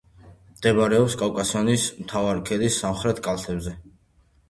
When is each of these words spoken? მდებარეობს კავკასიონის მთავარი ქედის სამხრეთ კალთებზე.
მდებარეობს 0.53 1.17
კავკასიონის 1.23 1.85
მთავარი 2.01 2.45
ქედის 2.51 2.83
სამხრეთ 2.83 3.25
კალთებზე. 3.31 3.81